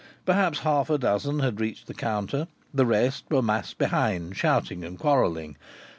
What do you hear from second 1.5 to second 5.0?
reached the counter; the rest were massed behind, shouting and